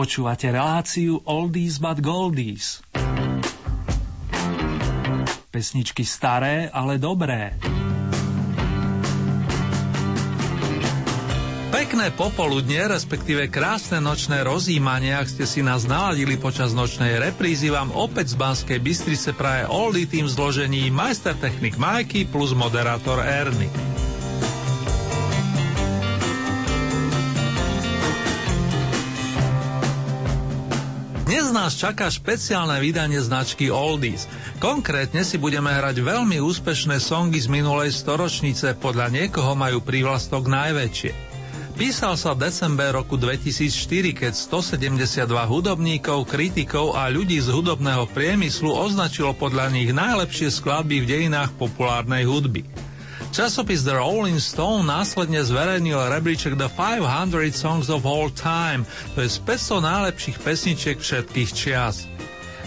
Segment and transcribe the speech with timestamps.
[0.00, 2.80] Počúvate reláciu Oldies but Goldies.
[5.52, 7.52] Pesničky staré, ale dobré.
[11.68, 17.92] Pekné popoludne, respektíve krásne nočné rozjímanie, ak ste si nás naladili počas nočnej reprízy, vám
[17.92, 23.99] opäť z Banskej Bystrice praje Oldie tým zložení majster technik Majky plus moderátor Erny.
[31.40, 34.28] Dnes nás čaká špeciálne vydanie značky Oldies.
[34.60, 41.16] Konkrétne si budeme hrať veľmi úspešné songy z minulej storočnice, podľa niekoho majú prívlastok najväčšie.
[41.80, 43.72] Písal sa december roku 2004,
[44.20, 51.08] keď 172 hudobníkov, kritikov a ľudí z hudobného priemyslu označilo podľa nich najlepšie skladby v
[51.08, 52.68] dejinách populárnej hudby.
[53.30, 58.82] Časopis The Rolling Stone následne zverejnil rebríček The 500 Songs of All Time,
[59.14, 62.10] to je z 500 najlepších pesničiek všetkých čias.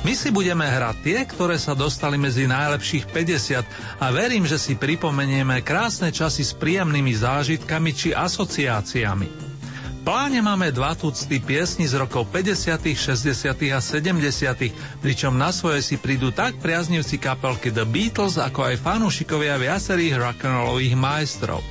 [0.08, 4.80] My si budeme hrať tie, ktoré sa dostali medzi najlepších 50 a verím, že si
[4.80, 9.53] pripomenieme krásne časy s príjemnými zážitkami či asociáciami
[10.04, 13.74] pláne máme dva tucty piesni z rokov 50., 60.
[13.74, 19.56] a 70., pričom na svoje si prídu tak priaznivci kapelky The Beatles, ako aj fanúšikovia
[19.56, 21.64] viacerých rock'n'rollových majstrov.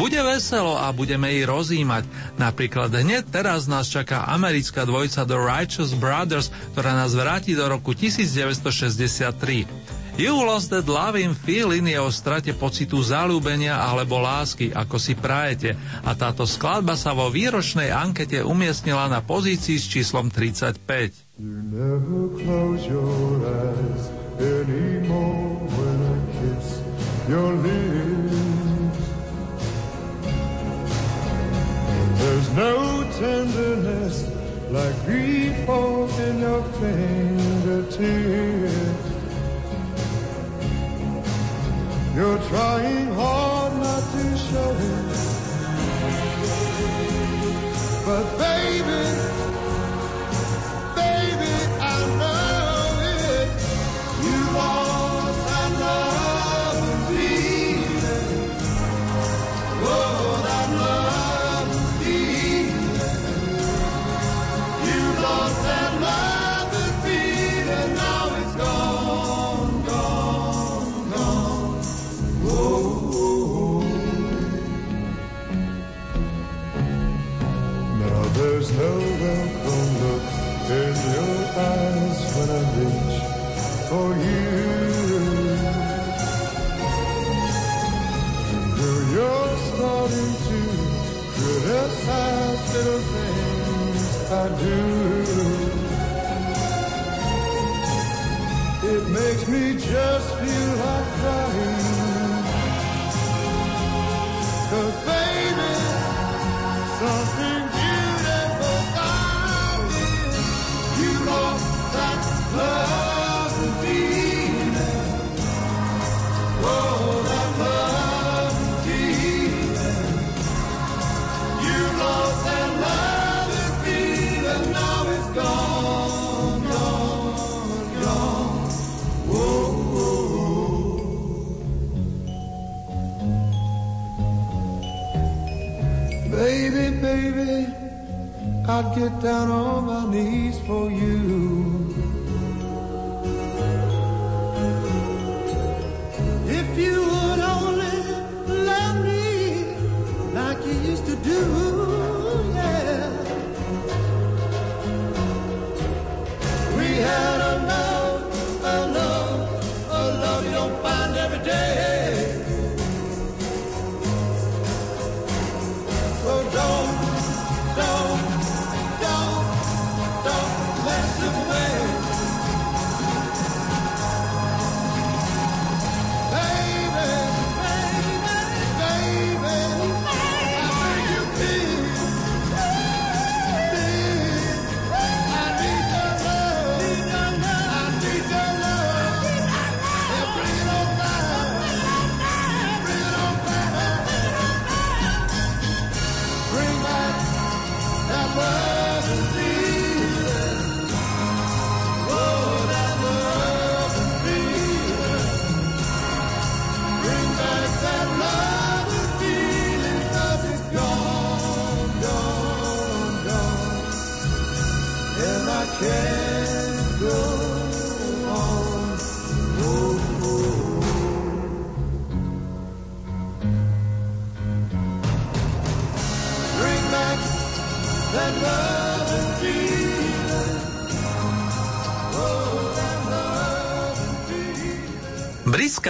[0.00, 2.08] Bude veselo a budeme ich rozímať.
[2.40, 7.92] Napríklad hneď teraz nás čaká americká dvojica The Righteous Brothers, ktorá nás vráti do roku
[7.92, 9.79] 1963.
[10.20, 15.80] You Lost That Loving Feeling je o strate pocitu zalúbenia alebo lásky, ako si prajete
[16.04, 21.40] a táto skladba sa vo výročnej ankete umiestnila na pozícii s číslom 35.
[21.40, 26.84] You never close your eyes anymore when I kiss
[27.24, 29.00] your lips.
[32.20, 34.28] There's no tenderness
[34.68, 35.56] like grief
[36.28, 38.89] in your fingertips.
[42.14, 45.30] You're trying hard not to show it.
[48.04, 49.39] But baby,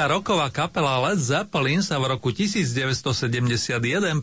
[0.01, 3.05] Britská roková kapela Led Zeppelin sa v roku 1971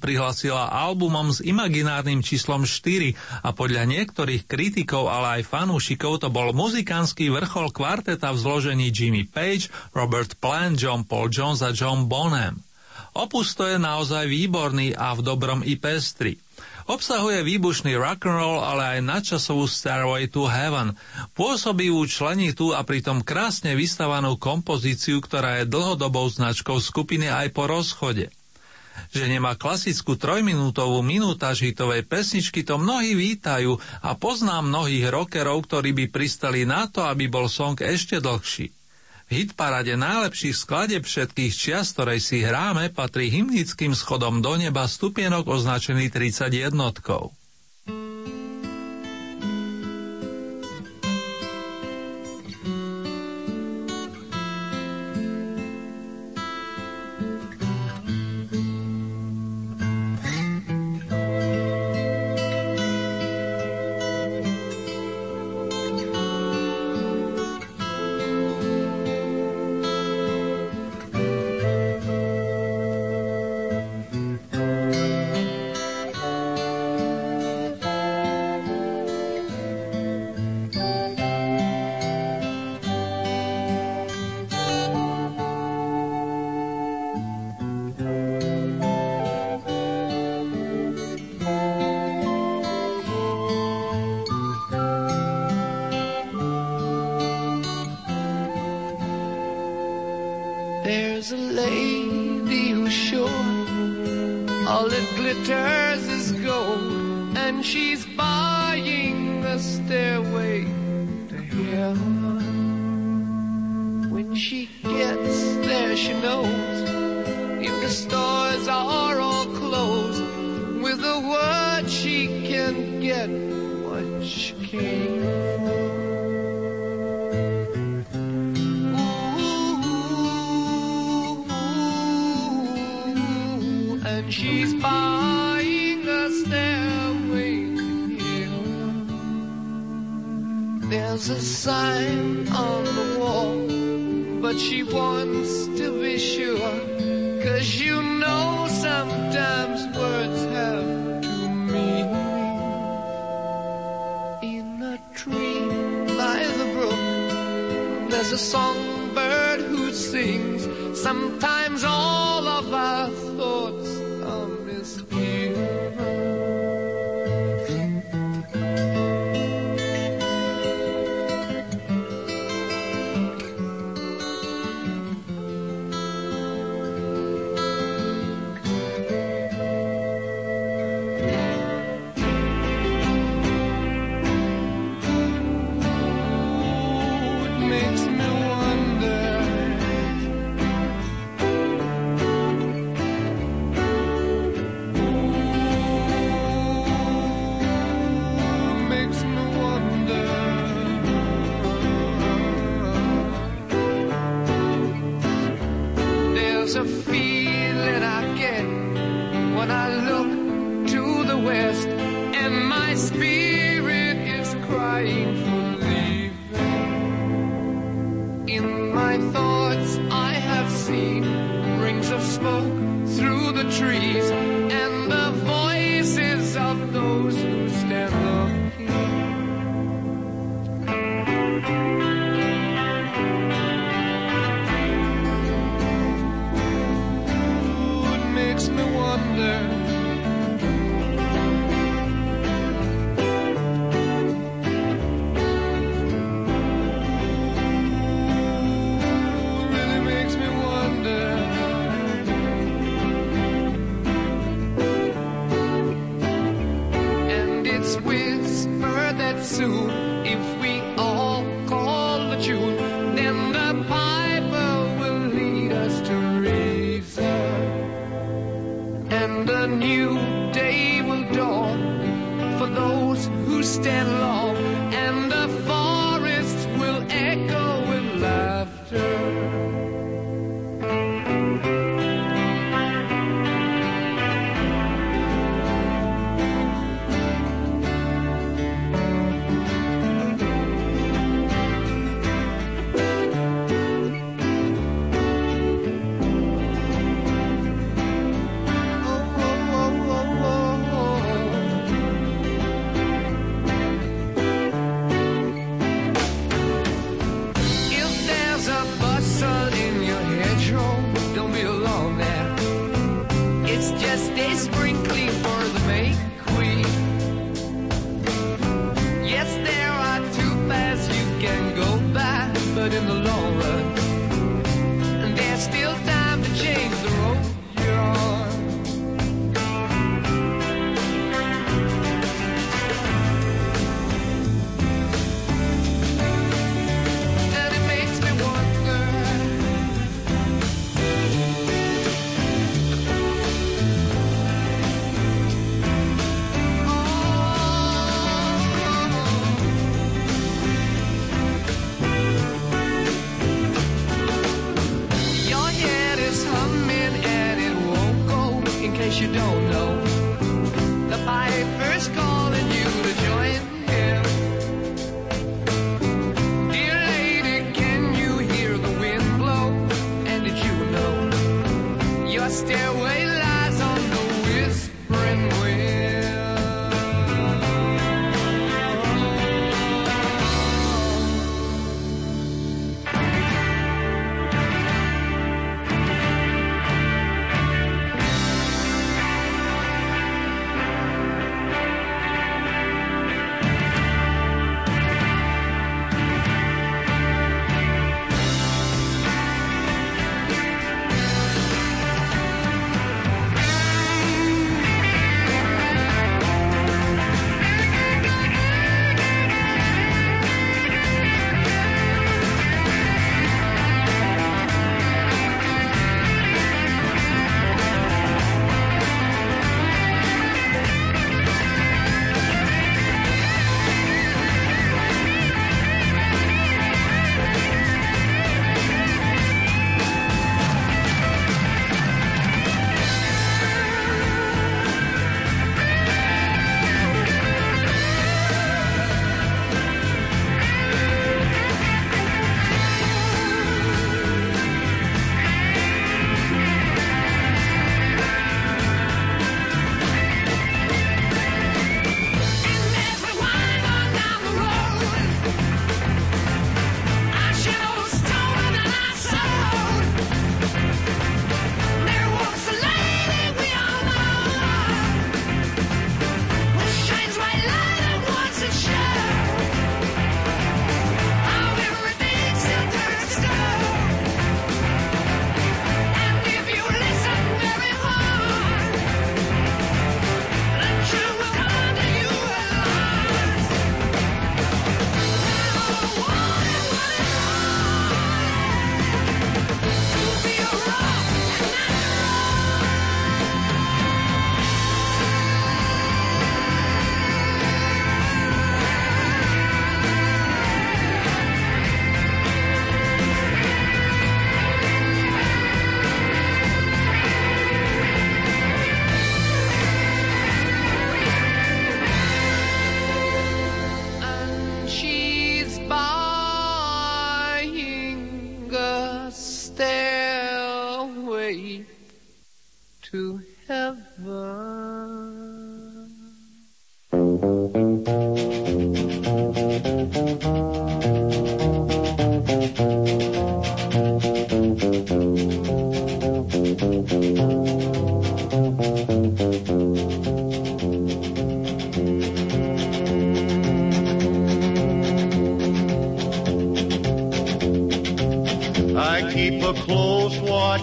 [0.01, 3.13] prihlasila albumom s imaginárnym číslom 4
[3.45, 9.29] a podľa niektorých kritikov, ale aj fanúšikov to bol muzikánsky vrchol kvarteta v zložení Jimmy
[9.29, 12.57] Page, Robert Plant, John Paul Jones a John Bonham.
[13.13, 16.41] Opus to je naozaj výborný a v dobrom i pestri.
[16.88, 20.95] Obsahuje výbušný rock'n'roll, ale aj nadčasovú Stairway to Heaven,
[21.36, 28.31] pôsobivú členitú a pritom krásne vystavanú kompozíciu, ktorá je dlhodobou značkou skupiny aj po rozchode.
[29.12, 35.92] Že nemá klasickú trojminútovú minútaž hitovej pesničky, to mnohí vítajú a poznám mnohých rockerov, ktorí
[35.92, 38.76] by pristali na to, aby bol song ešte dlhší.
[39.27, 45.44] V hitparade najlepších skladeb všetkých čiast, ktorej si hráme, patrí hymnickým schodom do neba stupienok
[45.51, 46.71] označený 31.
[47.88, 48.56] you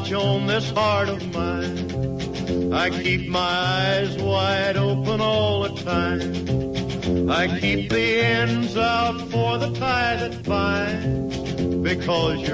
[0.05, 2.73] watch on this heart of mine.
[2.73, 7.31] I keep my eyes wide open all the time.
[7.31, 11.39] I keep the ends out for the tie that binds.
[11.83, 12.54] Because you're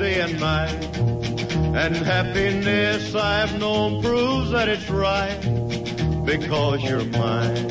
[0.00, 0.96] day and night.
[1.76, 5.38] And happiness I've known proves that it's right.
[6.24, 7.70] Because you're mine,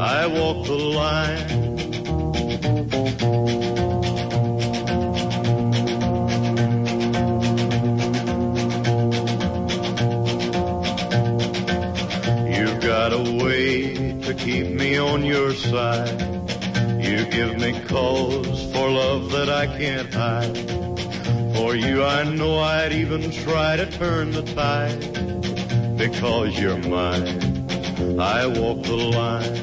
[0.00, 1.48] I walk the line.
[12.56, 16.18] You've got a way to keep me on your side.
[17.04, 20.81] You give me cause for love that I can't hide.
[21.72, 25.00] For you, I know I'd even try to turn the tide.
[25.96, 29.61] Because you're mine, I walk the line.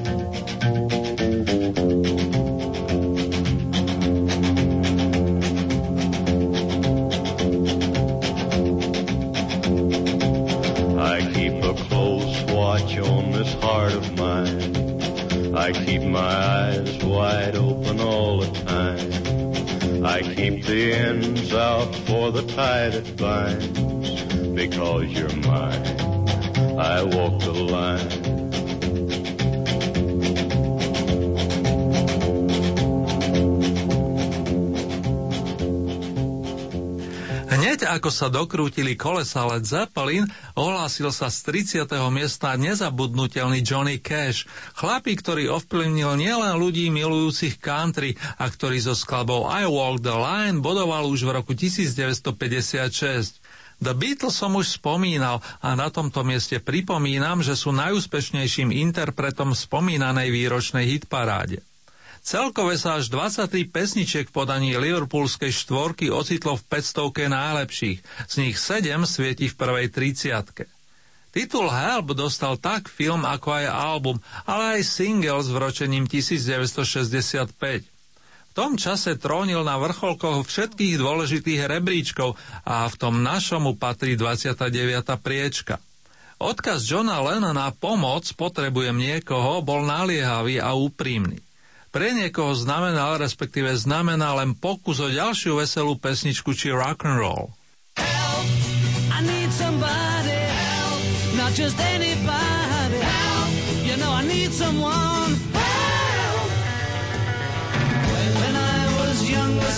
[22.60, 24.24] Tie that binds.
[24.54, 25.86] Because you're mine,
[26.78, 28.19] I walk the line.
[37.80, 40.28] Hneď ako sa dokrútili kolesa Led Zeppelin,
[40.60, 41.88] ohlásil sa z 30.
[42.12, 44.44] miesta nezabudnutelný Johnny Cash,
[44.76, 50.60] chlapík, ktorý ovplyvnil nielen ľudí milujúcich country a ktorý so skladbou I Walk the Line
[50.60, 53.40] bodoval už v roku 1956.
[53.80, 60.28] The Beatles som už spomínal a na tomto mieste pripomínam, že sú najúspešnejším interpretom spomínanej
[60.36, 61.64] výročnej hitparáde.
[62.30, 68.54] Celkové sa až 23 pesničiek v podaní Liverpoolskej štvorky ocitlo v 500 najlepších, z nich
[68.54, 70.38] 7 svieti v prvej 30
[71.34, 77.50] Titul Help dostal tak film ako aj album, ale aj single s vročením 1965.
[77.90, 84.70] V tom čase trónil na vrcholkoch všetkých dôležitých rebríčkov a v tom našomu patrí 29.
[85.18, 85.82] priečka.
[86.38, 91.49] Odkaz Johna Lennona na pomoc potrebujem niekoho bol naliehavý a úprimný.
[91.90, 97.50] Pre niekoho znamenal, respektíve znamená len pokus o ďalšiu veselú pesničku či rock and roll.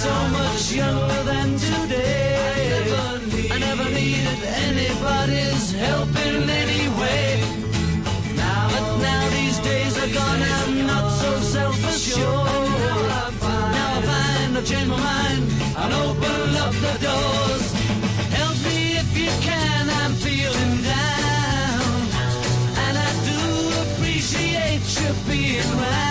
[0.02, 2.74] So much younger than today,
[3.54, 7.38] I never, needed anybody's help in any way.
[8.34, 10.81] Now, but now these days are gone, so
[12.12, 12.70] self-assured.
[12.80, 15.44] Now I find, now I find I've changed my mind
[15.78, 17.72] and open up the doors.
[18.38, 21.92] Help me if you can, I'm feeling down.
[22.86, 23.42] And I do
[23.84, 26.11] appreciate you being around.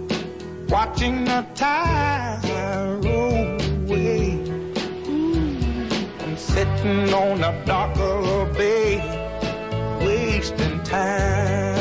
[0.71, 2.39] watching the tide
[3.03, 4.39] roll away.
[6.21, 8.97] I'm sitting on the dock of the bay,
[10.05, 11.80] wasting time.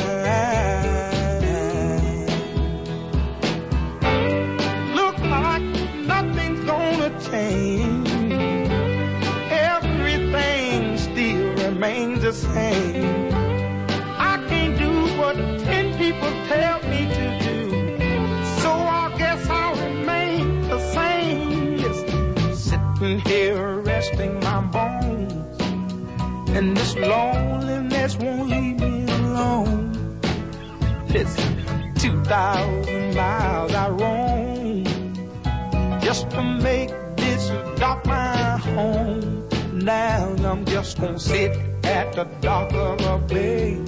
[26.60, 30.20] And this loneliness won't leave me alone.
[31.08, 34.84] Listen, 2,000 miles I roam
[36.02, 39.48] just to make this dock my home.
[39.72, 43.80] Now I'm just gonna sit at the dock of a bay,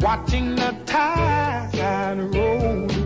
[0.00, 3.05] watching the tide roll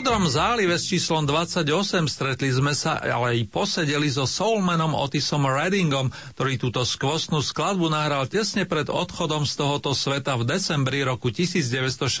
[0.00, 1.68] Modrom zálive s číslom 28
[2.08, 8.24] stretli sme sa, ale i posedeli so soulmanom Otisom Reddingom, ktorý túto skvostnú skladbu nahral
[8.24, 12.16] tesne pred odchodom z tohoto sveta v decembri roku 1967.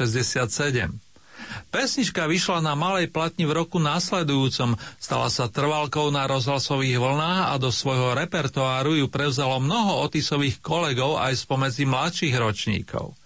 [1.72, 7.54] Pesnička vyšla na malej platni v roku následujúcom, stala sa trvalkou na rozhlasových vlnách a
[7.56, 13.16] do svojho repertoáru ju prevzalo mnoho Otisových kolegov aj spomedzi mladších ročníkov.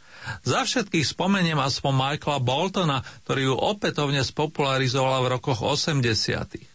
[0.45, 6.75] Za všetkých spomeniem aspoň Michaela Boltona, ktorý ju opätovne spopularizoval v rokoch 80.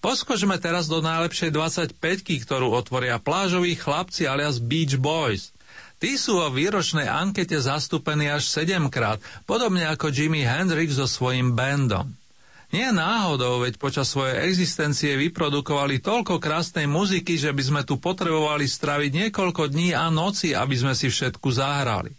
[0.00, 5.52] Poskočme teraz do najlepšej 25 ktorú otvoria plážoví chlapci alias Beach Boys.
[6.00, 11.52] Tí sú vo výročnej ankete zastúpení až 7 krát, podobne ako Jimi Hendrix so svojím
[11.52, 12.08] bandom.
[12.70, 18.64] Nie náhodou, veď počas svojej existencie vyprodukovali toľko krásnej muziky, že by sme tu potrebovali
[18.64, 22.14] straviť niekoľko dní a noci, aby sme si všetku zahrali.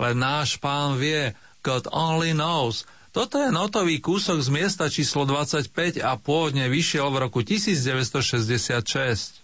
[0.00, 2.82] Len náš pán vie, God only knows.
[3.14, 9.43] Toto je notový kúsok z miesta číslo 25 a pôvodne vyšiel v roku 1966.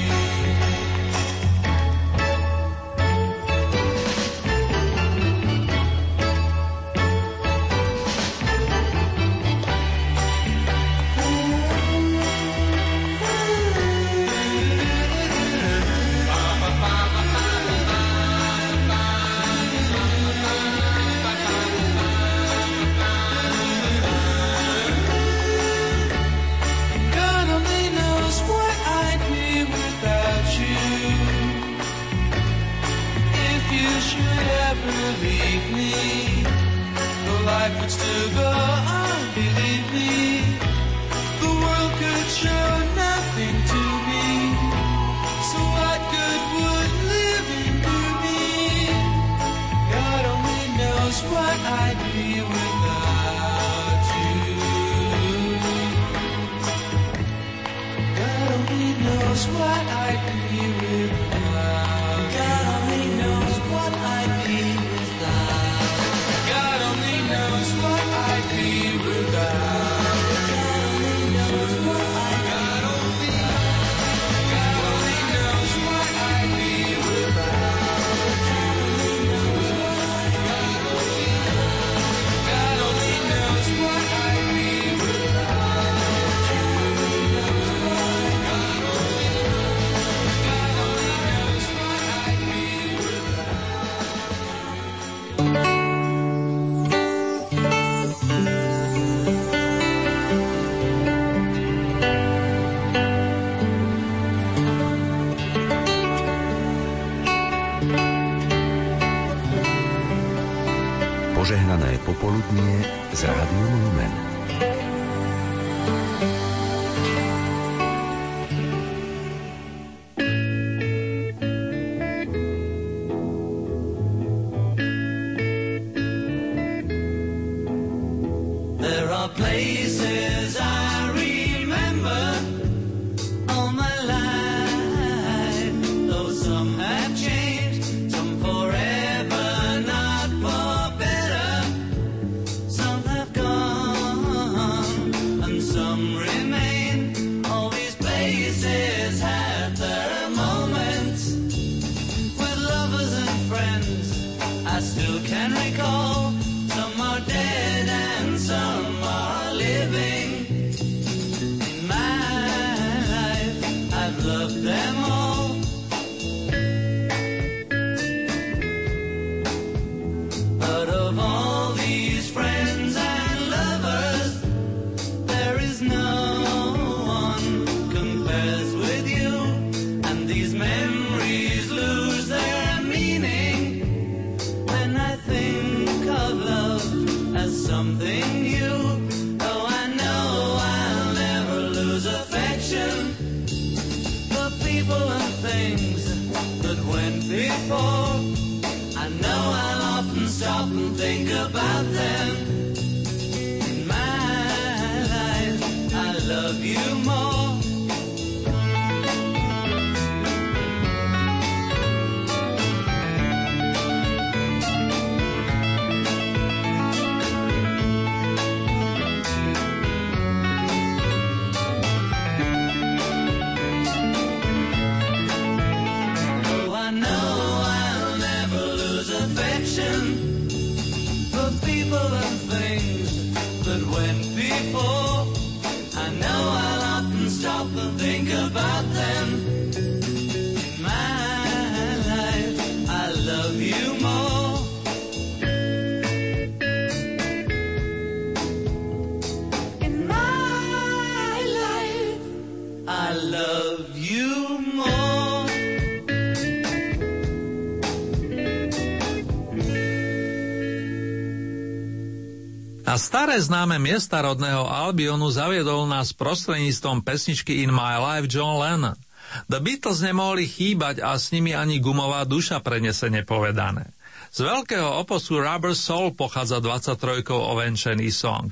[262.91, 268.99] Na staré známe miesta rodného Albionu zaviedol nás prostredníctvom pesničky In My Life John Lennon.
[269.47, 273.95] The Beatles nemohli chýbať a s nimi ani gumová duša prenesene povedané.
[274.35, 278.51] Z veľkého oposu Rubber Soul pochádza 23 ovenčený song.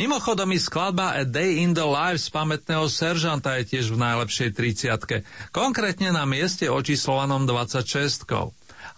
[0.00, 4.48] Mimochodom i skladba A Day in the Life z pamätného seržanta je tiež v najlepšej
[4.56, 8.24] 30 konkrétne na mieste očíslovanom 26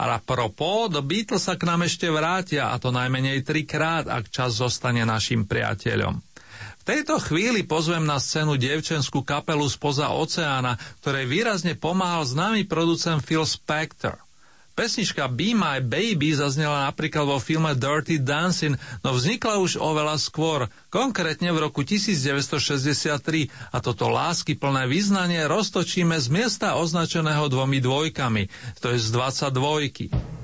[0.01, 4.57] a propos, do Beatles sa k nám ešte vrátia, a to najmenej trikrát, ak čas
[4.57, 6.17] zostane našim priateľom.
[6.81, 13.21] V tejto chvíli pozvem na scénu dievčenskú kapelu spoza oceána, ktorej výrazne pomáhal známy producent
[13.21, 14.17] Phil Spector.
[14.81, 18.73] Pesnička Be My Baby zaznela napríklad vo filme Dirty Dancing,
[19.05, 23.13] no vznikla už oveľa skôr, konkrétne v roku 1963
[23.69, 28.49] a toto lásky plné význanie roztočíme z miesta označeného dvomi dvojkami,
[28.81, 30.40] to je z 22.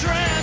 [0.00, 0.39] Drown.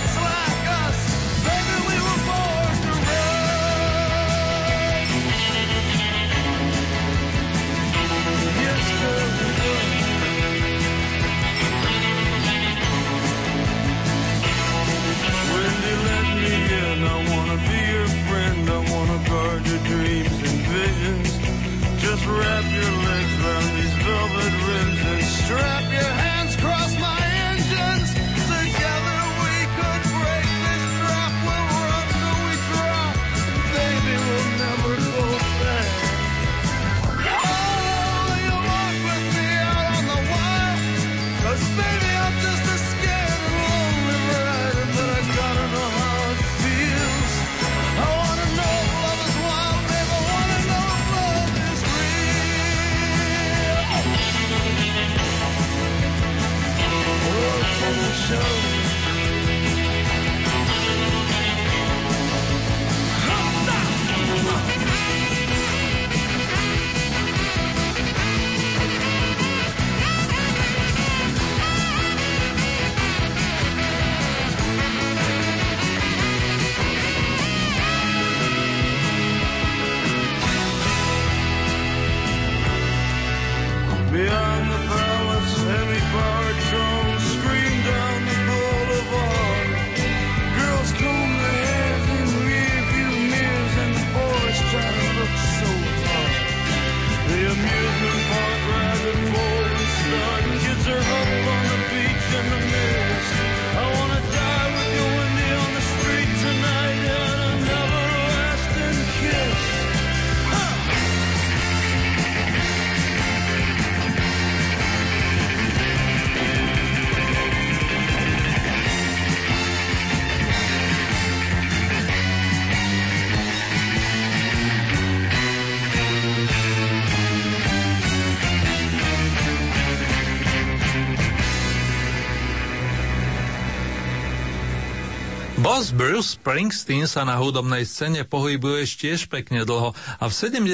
[135.78, 140.66] Boss Bruce Springsteen sa na hudobnej scéne pohybuje tiež pekne dlho a v 70.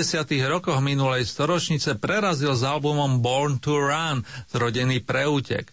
[0.48, 5.68] rokoch minulej storočnice prerazil s albumom Born to Run, zrodený pre útek.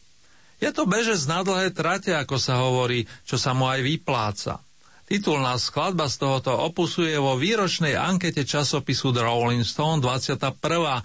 [0.59, 4.59] Je to bežec na dlhé trate, ako sa hovorí, čo sa mu aj vypláca.
[5.07, 10.43] Titulná skladba z tohoto opusu je vo výročnej ankete časopisu The Rolling Stone 21.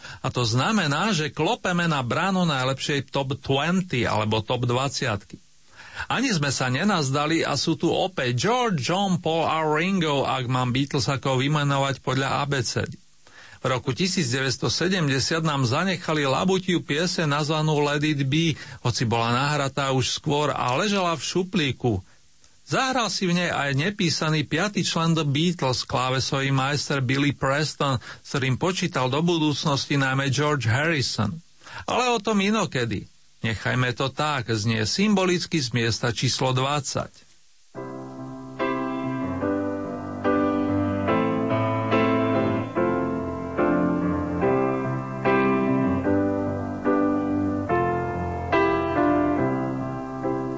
[0.03, 5.46] A to znamená, že klopeme na bránu najlepšej top 20 alebo top 20.
[6.07, 10.71] Ani sme sa nenazdali a sú tu opäť George, John, Paul a Ringo, ak mám
[10.71, 12.93] Beatles ako vymenovať podľa ABCD.
[13.65, 14.63] V roku 1970
[15.43, 21.17] nám zanechali labutiu piese nazvanú Let It Be, hoci bola nahratá už skôr a ležala
[21.19, 22.05] v šuplíku.
[22.67, 28.35] Zahral si v nej aj nepísaný piatý člen The Beatles, klávesový majster Billy Preston, s
[28.35, 31.35] ktorým počítal do budúcnosti najmä George Harrison.
[31.87, 33.07] Ale o tom inokedy.
[33.47, 37.07] Nechajme to tak, znie symbolicky z miesta číslo 20.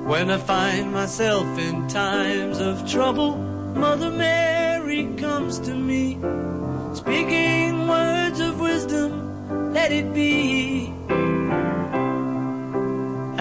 [0.09, 3.36] When I find myself in times of trouble,
[3.76, 6.16] Mother Mary comes to me,
[6.97, 9.12] speaking words of wisdom,
[9.76, 10.89] let it be.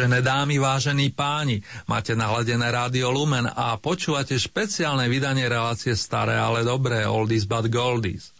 [0.00, 6.64] Vážené dámy, vážení páni, máte naladené rádio Lumen a počúvate špeciálne vydanie relácie Staré, ale
[6.64, 8.32] dobré, Oldies but Goldies.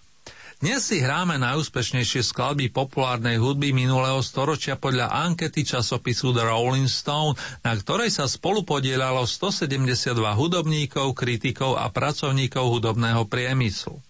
[0.57, 7.37] Dnes si hráme najúspešnejšie skladby populárnej hudby minulého storočia podľa ankety časopisu The Rolling Stone,
[7.61, 14.01] na ktorej sa spolu podielalo 172 hudobníkov, kritikov a pracovníkov hudobného priemyslu.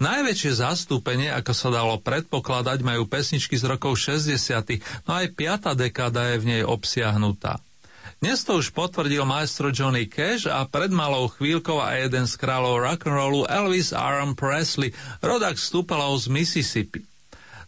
[0.00, 6.32] Najväčšie zastúpenie, ako sa dalo predpokladať, majú pesničky z rokov 60., no aj piata dekáda
[6.32, 7.60] je v nej obsiahnutá.
[8.20, 12.80] Dnes to už potvrdil maestro Johnny Cash a pred malou chvíľkou a jeden z kráľov
[12.80, 17.04] rock'n'rollu Elvis Aaron Presley, rodak stúpalov z Mississippi.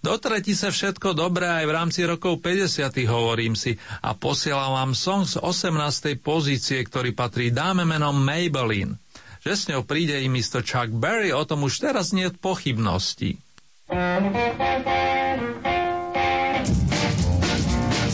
[0.03, 2.68] Do sa všetko dobré aj v rámci rokov 50.
[3.07, 6.18] hovorím si a posielam vám song z 18.
[6.18, 8.99] pozície, ktorý patrí dáme menom Maybelline.
[9.43, 10.62] Že s ňou príde i Mr.
[10.62, 13.43] Chuck Berry, o tom už teraz nie je pochybností.
[13.90, 13.99] Oh,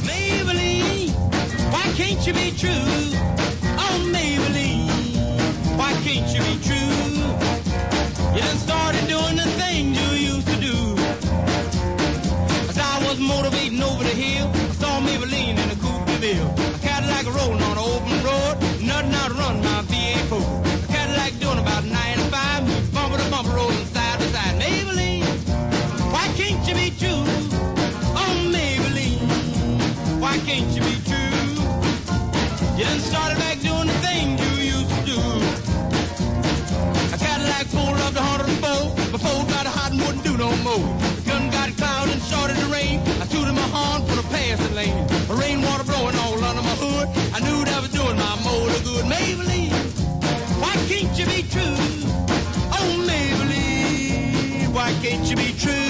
[0.09, 1.13] Maybelline,
[1.69, 2.81] why can't you be true?
[8.33, 10.97] You started doing the things you used to do.
[12.73, 16.09] As I was motivating over the hill, I saw Maybelline in a coupe
[16.81, 20.78] Cadillac rolling on an open road, nothing out to run my V8 Ford.
[21.31, 24.55] like doing about 95, bumper to bumper rolling side to side.
[24.57, 25.27] Maybelline,
[26.11, 27.25] why can't you be true?
[28.17, 29.21] Oh, Maybelline,
[30.21, 31.53] why can't you be true?
[32.79, 35.21] You done started back doing the thing you used to do.
[37.13, 40.35] A Cadillac pulled up the heart of the foe, before got hot and wouldn't do
[40.39, 40.89] no more.
[41.17, 43.01] The gun got cloud and started to rain.
[43.21, 45.07] I tooted my horn for the passing lane.
[45.29, 47.09] The rainwater blowing all under my hood.
[47.37, 49.05] I knew that I was doing my motor good.
[49.05, 49.68] Maybelline.
[55.11, 55.88] it to be true.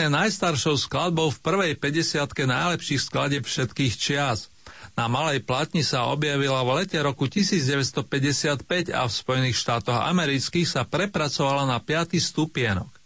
[0.00, 4.48] Je najstaršou skladbou v prvej 50 najlepších skladeb všetkých čias.
[4.96, 8.64] Na malej platni sa objavila v lete roku 1955
[8.96, 12.16] a v Spojených štátoch amerických sa prepracovala na 5.
[12.16, 12.99] stupienok.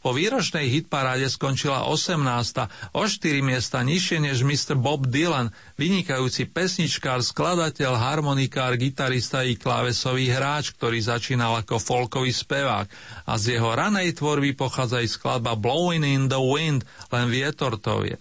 [0.00, 2.96] Po výročnej hitparáde skončila 18.
[2.96, 4.72] o 4 miesta nižšie než Mr.
[4.80, 12.88] Bob Dylan, vynikajúci pesničkár, skladateľ, harmonikár, gitarista i klávesový hráč, ktorý začínal ako folkový spevák
[13.28, 18.00] a z jeho ranej tvorby pochádza aj skladba Blowing in the Wind, len vietor to
[18.00, 18.16] vie.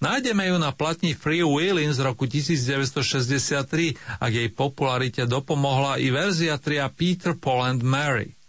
[0.00, 6.08] Nájdeme ju na platni Free Wheeling z roku 1963 a k jej popularite dopomohla i
[6.08, 8.39] verzia tria Peter, Paul and Mary.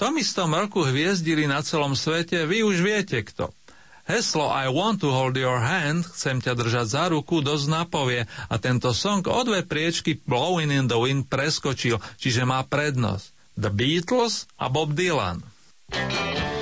[0.00, 3.52] Tom istom roku hviezdili na celom svete, vy už viete kto.
[4.08, 8.56] Heslo I want to hold your hand, chcem ťa držať za ruku, dosť napovie a
[8.56, 13.60] tento song o dve priečky Blowing in the Wind preskočil, čiže má prednosť.
[13.60, 15.44] The Beatles a Bob Dylan.
[15.92, 16.59] Oh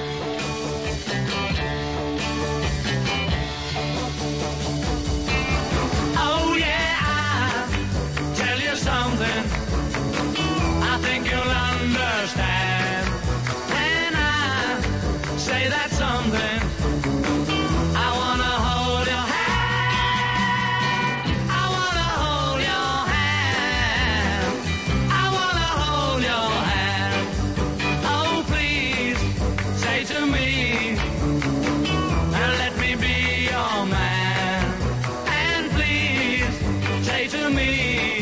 [37.31, 38.20] to me,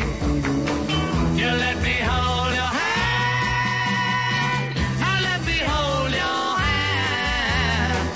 [1.39, 4.75] you let me hold your hand.
[4.99, 8.09] Now let me hold your hand.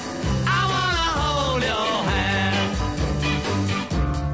[0.47, 2.71] I wanna hold your hand.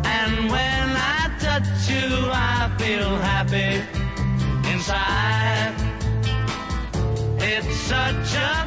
[0.06, 3.84] And when I touch you, I feel happy
[4.72, 5.76] inside.
[7.40, 8.67] It's such a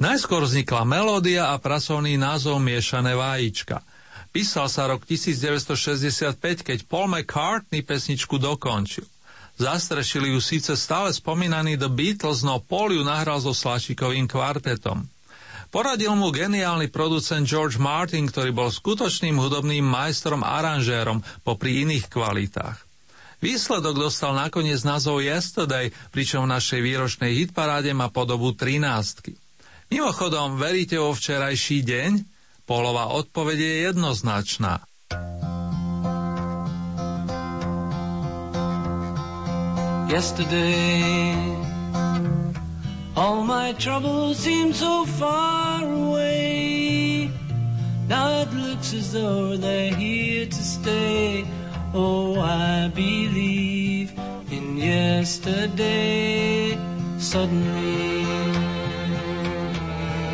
[0.00, 3.84] Najskôr vznikla melódia a pracovný názov Miešané vajíčka.
[4.32, 9.04] Písal sa rok 1965, keď Paul McCartney pesničku dokončil.
[9.60, 15.04] Zastrešili ju síce stále spomínaný The Beatles, no Paul ju nahral so Slačikovým kvartetom.
[15.68, 22.88] Poradil mu geniálny producent George Martin, ktorý bol skutočným hudobným majstrom aranžérom popri iných kvalitách.
[23.44, 29.49] Výsledok dostal nakoniec názov Yesterday, pričom v našej výročnej hitparáde má podobu 13.
[29.90, 32.10] Mimochodom, veríte vo včerajší deň?
[32.62, 34.86] Polová odpoveď je jednoznačná.
[40.06, 41.34] Yesterday,
[43.18, 47.30] all my troubles seem so far away.
[48.06, 51.42] Now it looks as though they're here to stay.
[51.94, 54.14] Oh, I believe
[54.50, 56.74] in yesterday.
[57.18, 58.69] Suddenly,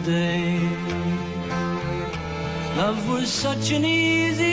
[0.00, 0.58] Yesterday.
[2.76, 4.49] Love was such an easy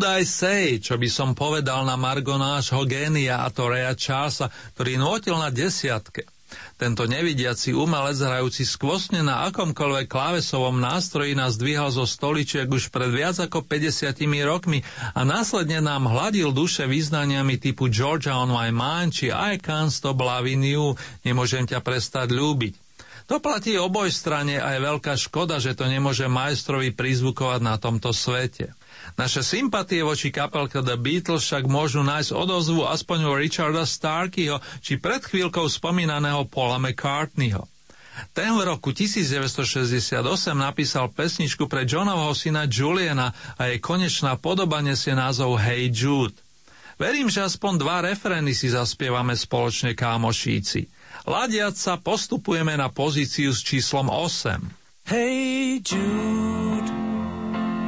[0.00, 4.48] would I say, čo by som povedal na Margo nášho génia a to Rea Charlesa,
[4.72, 6.24] ktorý nôtil na desiatke.
[6.80, 13.12] Tento nevidiaci umelec hrajúci skvostne na akomkoľvek klávesovom nástroji nás dvíhal zo stoličiek už pred
[13.12, 14.16] viac ako 50
[14.48, 14.80] rokmi
[15.12, 20.16] a následne nám hladil duše význaniami typu Georgia on my mind či I can't stop
[20.24, 20.96] loving you,
[21.28, 22.72] nemôžem ťa prestať ľúbiť.
[23.28, 28.16] To platí oboj strane a je veľká škoda, že to nemôže majstrovi prizvukovať na tomto
[28.16, 28.79] svete.
[29.18, 34.98] Naše sympatie voči kapelke The Beatles však môžu nájsť odozvu aspoň u Richarda Starkeyho či
[34.98, 37.66] pred chvíľkou spomínaného Paula McCartneyho.
[38.36, 40.20] Ten v roku 1968
[40.52, 46.36] napísal pesničku pre Johnovho syna Juliana a jej konečná podoba nesie názov Hey Jude.
[47.00, 50.84] Verím, že aspoň dva refrény si zaspievame spoločne kámošíci.
[51.24, 54.60] Ladiac sa postupujeme na pozíciu s číslom 8.
[55.08, 56.88] Hey Jude,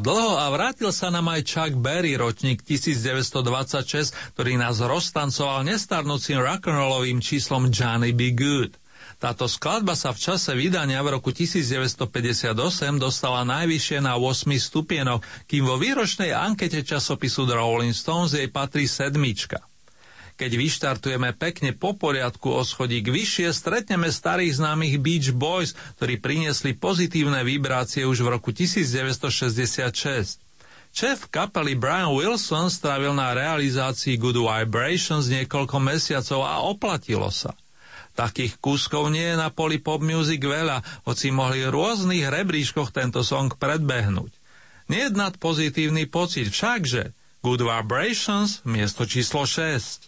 [0.00, 7.20] Dlho a vrátil sa nám aj Chuck Berry, ročník 1926, ktorý nás roztancoval nestarnúcim rock'n'rollovým
[7.20, 8.80] číslom Johnny Be Good.
[9.20, 12.56] Táto skladba sa v čase vydania v roku 1958
[12.96, 18.88] dostala najvyššie na 8 stupienok, kým vo výročnej ankete časopisu The Rolling Stones jej patrí
[18.88, 19.67] sedmička.
[20.38, 26.78] Keď vyštartujeme pekne po poriadku o schodík vyššie, stretneme starých známych Beach Boys, ktorí priniesli
[26.78, 30.38] pozitívne vibrácie už v roku 1966.
[30.94, 37.58] Šéf kapely Brian Wilson strávil na realizácii Good Vibrations niekoľko mesiacov a oplatilo sa.
[38.14, 43.26] Takých kúskov nie je na poli pop music veľa, hoci mohli v rôznych rebríškoch tento
[43.26, 44.30] song predbehnúť.
[44.86, 47.10] Nejednať pozitívny pocit všakže
[47.42, 50.07] Good Vibrations miesto číslo 6.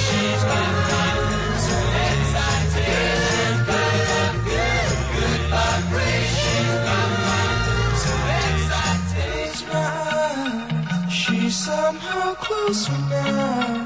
[11.12, 13.86] She's somehow closer now.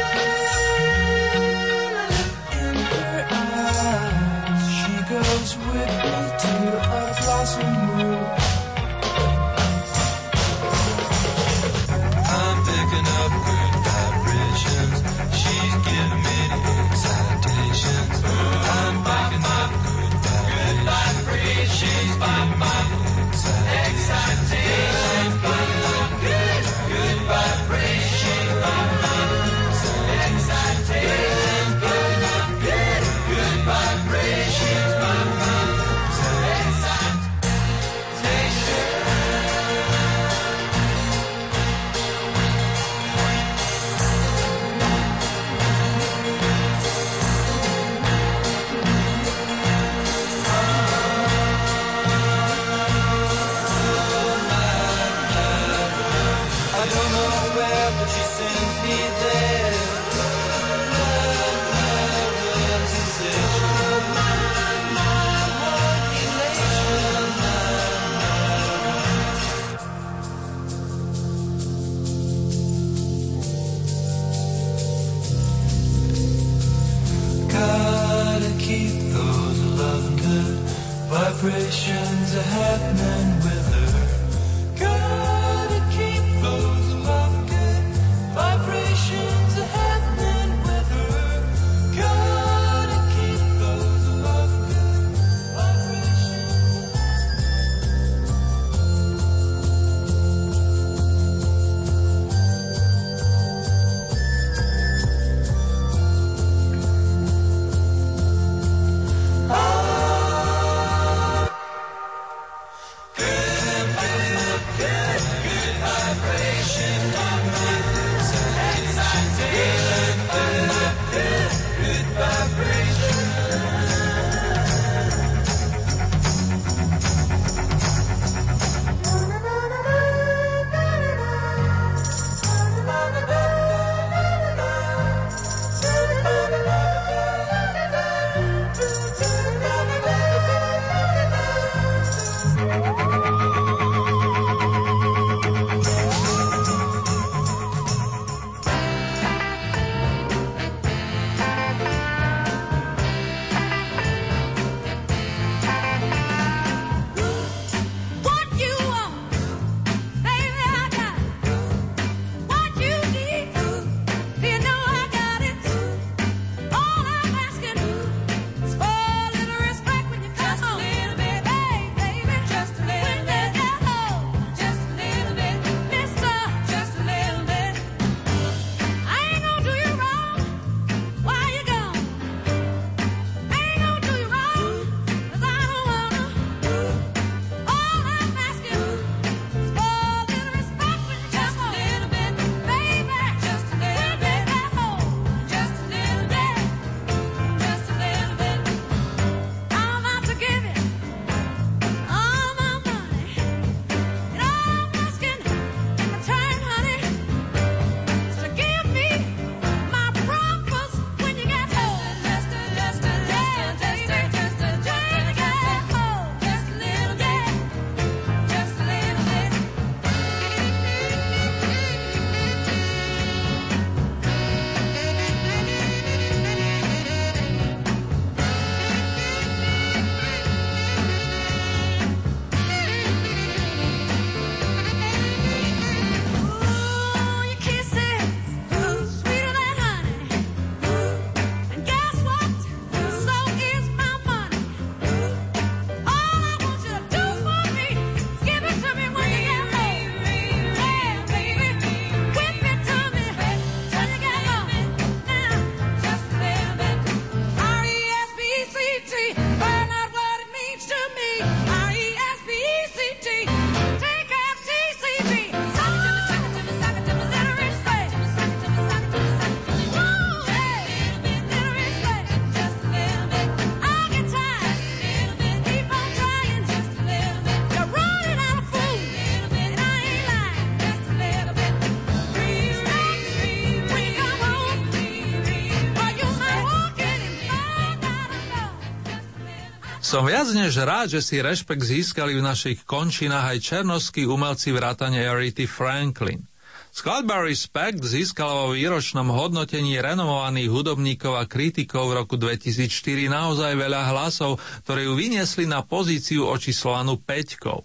[290.11, 295.23] Som viac než rád, že si rešpekt získali v našich končinách aj černovskí umelci vrátane
[295.23, 296.43] Arity Franklin.
[296.91, 304.11] Skladba Respect získala vo výročnom hodnotení renomovaných hudobníkov a kritikov v roku 2004 naozaj veľa
[304.11, 307.79] hlasov, ktoré ju vyniesli na pozíciu očíslovanú peťkou.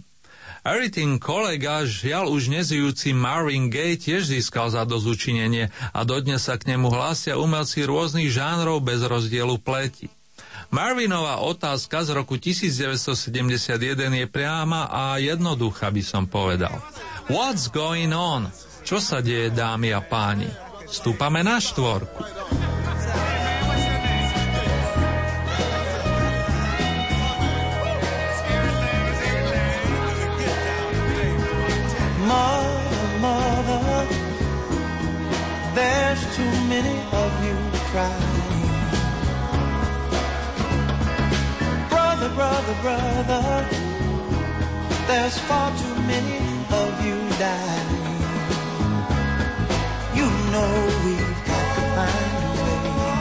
[0.67, 6.75] Eritin kolega, žiaľ už nezijúci Marvin Gaye tiež získal za dozučinenie a dodnes sa k
[6.75, 10.11] nemu hlásia umelci rôznych žánrov bez rozdielu pleti.
[10.71, 16.75] Marvinová otázka z roku 1971 je priama a jednoduchá, by som povedal.
[17.31, 18.51] What's going on?
[18.87, 20.47] Čo sa deje, dámy a páni?
[20.87, 22.23] Stúpame na štvorku.
[33.17, 34.07] Mother,
[35.75, 37.57] there's too many of you
[37.91, 38.26] crying.
[42.37, 43.67] Brother, brother,
[45.07, 46.37] there's far too many
[46.71, 48.21] of you dying.
[50.15, 50.73] You know
[51.07, 52.49] we've got to find a
[53.01, 53.21] way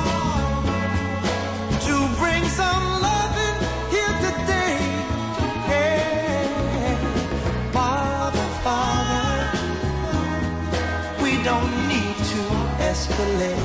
[1.88, 3.58] to bring some loving
[3.94, 4.80] here today.
[5.72, 6.98] Yeah.
[7.72, 9.40] Father, Father,
[11.24, 12.42] we don't need to
[12.92, 13.65] escalate.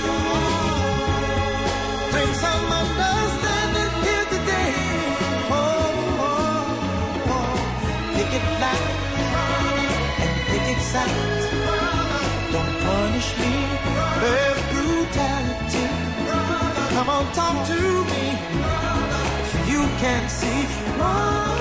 [2.82, 4.72] understanding here today.
[5.54, 8.14] Oh, oh, oh.
[8.16, 8.46] Pick it
[10.24, 10.66] and pick
[11.34, 11.37] it.
[17.18, 18.30] don't talk to me.
[19.66, 21.57] You can't see.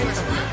[0.00, 0.12] は
[0.46, 0.49] い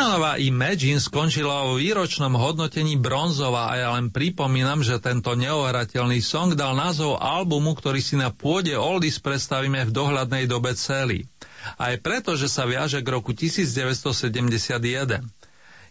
[0.00, 6.56] Lennonová Imagine skončila vo výročnom hodnotení bronzová a ja len pripomínam, že tento neohrateľný song
[6.56, 11.28] dal názov albumu, ktorý si na pôde Oldies predstavíme v dohľadnej dobe celý.
[11.76, 15.20] Aj preto, že sa viaže k roku 1971.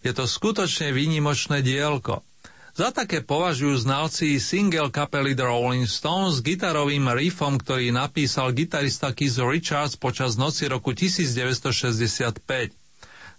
[0.01, 2.25] Je to skutočne výnimočné dielko.
[2.73, 9.13] Za také považujú znalci single kapely The Rolling Stones s gitarovým riffom, ktorý napísal gitarista
[9.13, 12.78] Keith Richards počas noci roku 1965.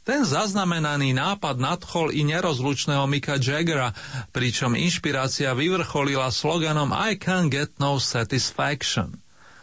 [0.00, 3.92] Ten zaznamenaný nápad nadchol i nerozlučného Mika Jaggera,
[4.32, 9.20] pričom inšpirácia vyvrcholila sloganom I can't get no satisfaction.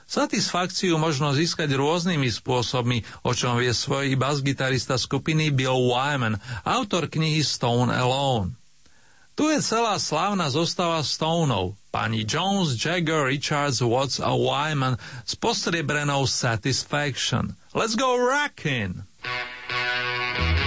[0.08, 7.44] Satisfakciu možno získať rôznymi spôsobmi, o čom vie svoj bas-gitarista skupiny Bill Wyman, autor knihy
[7.44, 8.56] Stone Alone.
[9.36, 14.96] Tu je celá slávna zostava Stoneov, pani Jones, Jagger, Richards, Watts a Wyman
[15.28, 17.58] s postriebrenou Satisfaction.
[17.76, 19.04] Let's go rockin'!
[20.38, 20.67] Thank you.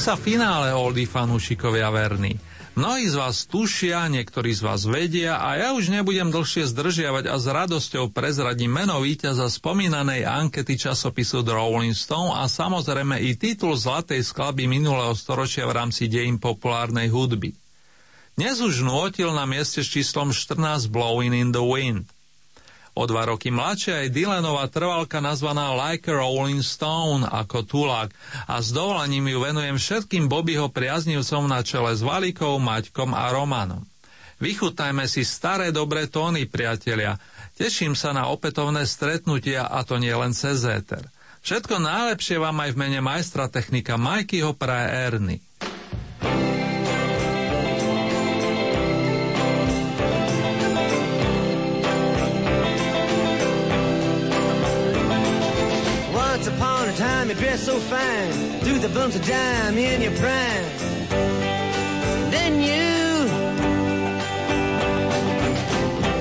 [0.00, 2.40] Sa finále, oldy fanúšikovia verní.
[2.72, 7.36] Mnohí z vás tušia, niektorí z vás vedia a ja už nebudem dlhšie zdržiavať a
[7.36, 13.76] s radosťou prezradím meno víťaza spomínanej ankety časopisu The Rolling Stone a samozrejme i titul
[13.76, 17.52] zlatej skladby minulého storočia v rámci dejín populárnej hudby.
[18.40, 22.08] Dnes už nôtil na mieste s číslom 14 Blowing in the Wind–
[23.00, 28.12] O dva roky mladšia je Dylanová trvalka nazvaná Like a Rolling Stone ako tulák
[28.44, 33.88] a s dovolením ju venujem všetkým Bobbyho priaznivcom na čele s Valikou, Maťkom a Romanom.
[34.36, 37.16] Vychutnajme si staré dobré tóny, priatelia.
[37.56, 41.00] Teším sa na opätovné stretnutia a to nie len cez éter.
[41.40, 45.40] Všetko najlepšie vám aj v mene majstra technika Majkyho praje Erny.
[57.56, 60.64] So fine, threw the bumps of dime in your prime.
[62.30, 63.26] Then you,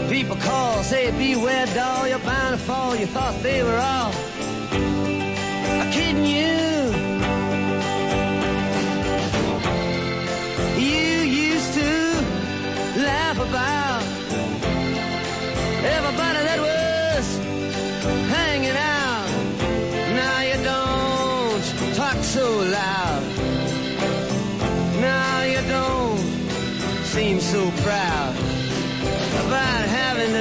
[0.09, 2.95] people call, say beware doll, you're bound to fall.
[2.95, 4.11] You thought they were all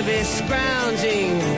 [0.04, 1.57] be scrounging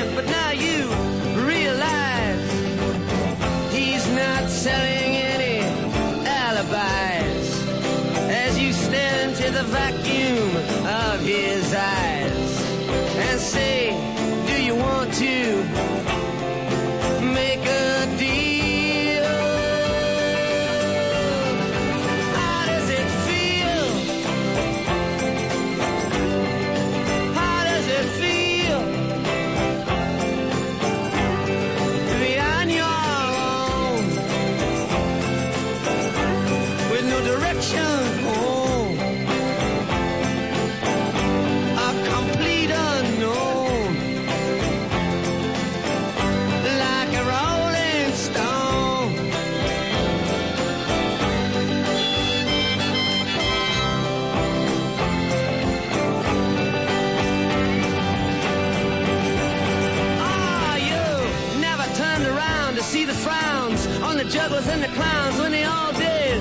[64.71, 66.39] and the clowns when they all did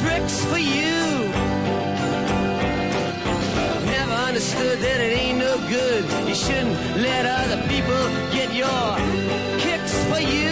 [0.00, 1.30] tricks for you.
[3.96, 6.04] Never understood that it ain't no good.
[6.28, 8.02] You shouldn't let other people
[8.36, 8.86] get your
[9.58, 10.42] kicks for you.
[10.42, 10.51] You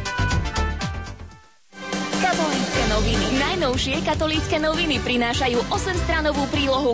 [2.91, 3.39] Noviny.
[3.39, 6.91] Najnovšie katolícke noviny prinášajú 8-stranovú prílohu